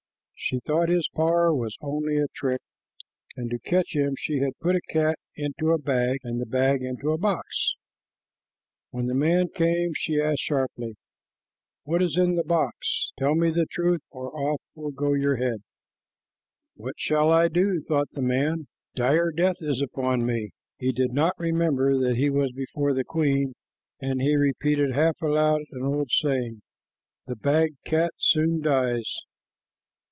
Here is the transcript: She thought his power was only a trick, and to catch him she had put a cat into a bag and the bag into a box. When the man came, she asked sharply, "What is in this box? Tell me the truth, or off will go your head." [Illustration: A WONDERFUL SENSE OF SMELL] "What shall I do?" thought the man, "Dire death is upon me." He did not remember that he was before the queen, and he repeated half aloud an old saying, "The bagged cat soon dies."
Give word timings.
She 0.43 0.59
thought 0.59 0.89
his 0.89 1.07
power 1.15 1.53
was 1.53 1.77
only 1.81 2.17
a 2.17 2.25
trick, 2.33 2.61
and 3.37 3.51
to 3.51 3.59
catch 3.59 3.95
him 3.95 4.15
she 4.17 4.39
had 4.39 4.57
put 4.59 4.75
a 4.75 4.81
cat 4.89 5.15
into 5.35 5.69
a 5.69 5.77
bag 5.77 6.17
and 6.23 6.41
the 6.41 6.47
bag 6.47 6.81
into 6.81 7.11
a 7.11 7.17
box. 7.19 7.75
When 8.89 9.05
the 9.05 9.13
man 9.13 9.49
came, 9.49 9.93
she 9.93 10.19
asked 10.19 10.39
sharply, 10.41 10.95
"What 11.83 12.01
is 12.01 12.17
in 12.17 12.35
this 12.35 12.43
box? 12.47 13.11
Tell 13.19 13.35
me 13.35 13.51
the 13.51 13.67
truth, 13.67 14.01
or 14.09 14.35
off 14.35 14.61
will 14.73 14.89
go 14.91 15.13
your 15.13 15.35
head." 15.35 15.61
[Illustration: 16.75 16.75
A 16.75 16.75
WONDERFUL 16.75 16.75
SENSE 16.75 16.75
OF 16.75 16.75
SMELL] 16.75 16.85
"What 16.85 16.93
shall 16.97 17.31
I 17.31 17.47
do?" 17.47 17.81
thought 17.81 18.11
the 18.13 18.21
man, 18.27 18.67
"Dire 18.95 19.31
death 19.31 19.57
is 19.61 19.79
upon 19.79 20.25
me." 20.25 20.49
He 20.79 20.91
did 20.91 21.13
not 21.13 21.37
remember 21.39 21.95
that 21.99 22.17
he 22.17 22.31
was 22.31 22.51
before 22.51 22.93
the 22.95 23.05
queen, 23.05 23.53
and 24.01 24.19
he 24.19 24.35
repeated 24.35 24.93
half 24.93 25.21
aloud 25.21 25.61
an 25.69 25.83
old 25.83 26.09
saying, 26.09 26.63
"The 27.27 27.35
bagged 27.35 27.77
cat 27.85 28.13
soon 28.17 28.59
dies." 28.63 29.17